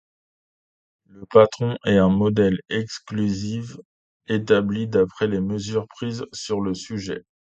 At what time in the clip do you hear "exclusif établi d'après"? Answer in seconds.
2.69-5.27